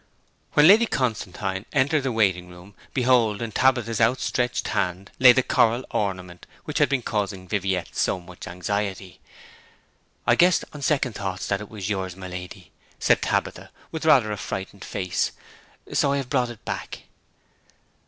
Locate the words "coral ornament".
5.43-6.47